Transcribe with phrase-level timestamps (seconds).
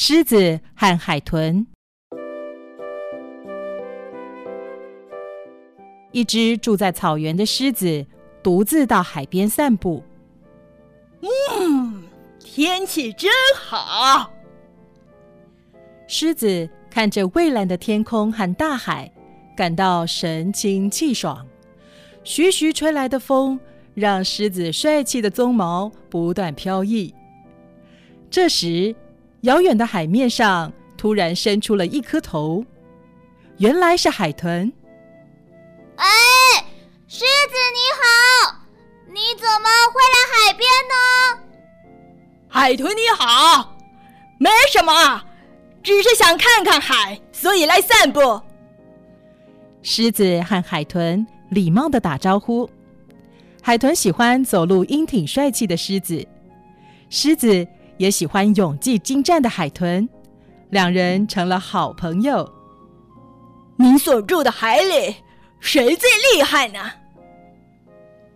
[0.00, 1.66] 狮子和海豚。
[6.12, 8.06] 一只住在草原的狮子
[8.40, 10.04] 独自到海边散步。
[11.20, 12.04] 嗯，
[12.38, 14.32] 天气真好。
[16.06, 19.12] 狮子看着蔚蓝的天空和大海，
[19.56, 21.44] 感到神清气爽。
[22.22, 23.58] 徐徐吹来的风
[23.94, 27.12] 让狮子帅气的鬃毛不断飘逸。
[28.30, 28.94] 这时，
[29.42, 32.64] 遥远的海面上突然伸出了一颗头，
[33.58, 34.72] 原来是海豚。
[35.96, 36.06] 哎，
[37.06, 38.56] 狮子你好，
[39.06, 40.94] 你怎么会来海边呢？
[42.48, 43.76] 海豚你好，
[44.38, 45.22] 没什么，
[45.82, 48.40] 只是想看看海，所以来散步。
[49.82, 52.68] 狮子和海豚礼貌的打招呼。
[53.62, 56.26] 海豚喜欢走路英挺帅气的狮子，
[57.08, 57.66] 狮子
[57.98, 60.08] 也喜欢勇气精湛的海豚，
[60.70, 62.50] 两人成了好朋友。
[63.76, 65.16] 你所住的海里，
[65.60, 66.90] 谁最厉害呢？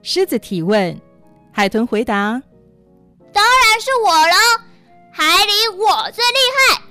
[0.02, 1.00] 狮子提问，
[1.52, 2.42] 海豚回答
[3.32, 4.34] ：“当然是我了，
[5.12, 6.82] 海里我最厉害。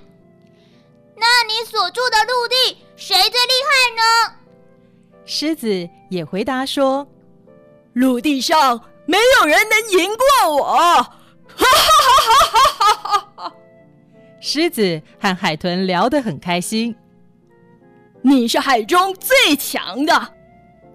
[1.16, 4.36] 那你所住的陆地，谁最厉害呢？”
[5.26, 7.08] 狮子也回答说
[7.94, 11.06] ：“陆地上没有人能赢过我。”
[14.44, 16.96] 狮子和海豚聊得很开心。
[18.24, 20.34] 你是海中最强的，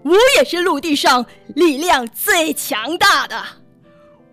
[0.02, 3.40] 我也是陆地上力量最强大的。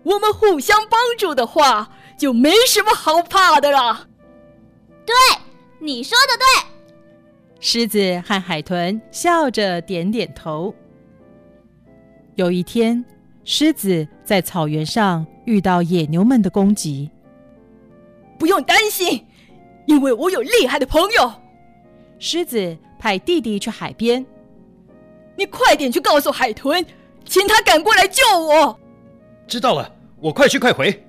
[0.02, 4.08] 我们互相帮助的话，就没什么好怕的了。
[5.06, 5.14] 对，
[5.78, 6.70] 你说的对。
[7.60, 10.74] 狮子和海豚笑着点点头。
[12.34, 13.02] 有一天，
[13.44, 17.08] 狮子在草原上遇到野牛们的攻击。
[18.38, 19.26] 不用担心，
[19.86, 21.32] 因为我有厉害的朋友。
[22.18, 24.24] 狮子派弟弟去海边。
[25.36, 26.86] 你快点去告诉海豚，
[27.24, 28.78] 请他赶过来救我。
[29.46, 31.04] 知道了，我快去快回。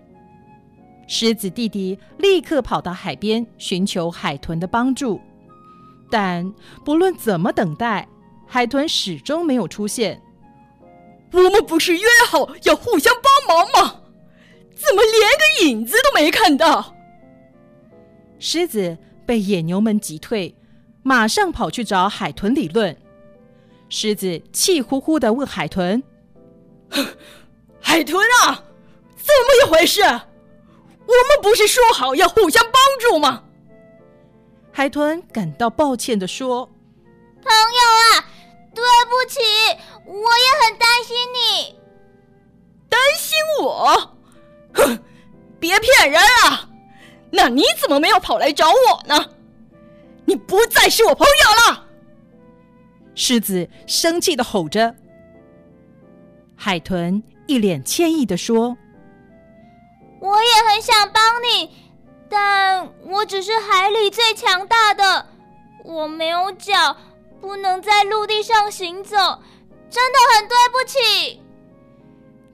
[1.08, 5.22] 狮子弟弟立刻跑到海边寻求海豚的帮助，
[6.10, 6.52] 但
[6.84, 8.08] 不论怎么等待，
[8.48, 10.20] 海豚始终没有出现。
[11.32, 14.02] 我们不是约好要互相帮忙吗？
[14.74, 16.95] 怎么连个影子都没看到？
[18.40, 20.56] 狮子被野牛们击退，
[21.04, 22.96] 马上跑去找海豚理论。
[23.90, 26.04] 狮子气呼呼地问海豚
[27.80, 28.64] ：“海豚啊，
[29.16, 30.02] 怎么一回事？
[30.02, 33.44] 我们不是说好要互相帮助吗？”
[34.74, 36.66] 海豚感到抱歉地说
[37.42, 38.28] ：“朋友啊，
[38.74, 39.40] 对不起，
[40.06, 41.76] 我也很担心你。
[42.90, 44.18] 担心我？
[44.74, 45.00] 哼，
[45.60, 46.70] 别骗人啊！
[47.32, 49.32] 那你怎么没有跑来找我呢？
[50.26, 51.86] 你不再是我朋友了！”
[53.14, 54.96] 狮子生气的吼着。
[56.56, 58.76] 海豚一脸歉意的说
[60.20, 61.70] ：“我也很想帮你，
[62.30, 65.28] 但我只是海里最强大的，
[65.84, 66.98] 我没有脚，
[67.40, 69.16] 不能在陆地上行走，
[69.90, 71.42] 真的很对不起。”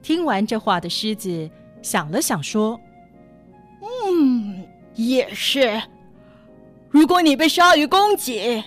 [0.02, 1.48] 听完这话的狮子
[1.80, 2.91] 想了想说：“嗯，
[5.08, 5.80] 也是。
[6.90, 8.62] 如果你被鲨鱼攻击，”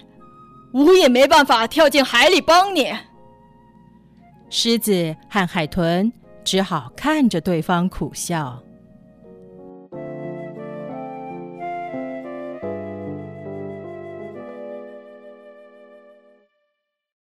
[0.75, 2.93] 我也没办法跳进海里帮你。
[4.49, 6.11] 狮子和海豚
[6.43, 8.61] 只好看着对方苦笑。